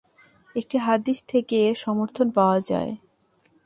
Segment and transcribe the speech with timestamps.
[0.55, 2.91] একটি হাদীস থেকে এর সমর্থন পাওয়া যায়।